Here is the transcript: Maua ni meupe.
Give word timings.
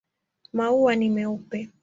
Maua 0.53 0.95
ni 0.95 1.09
meupe. 1.09 1.69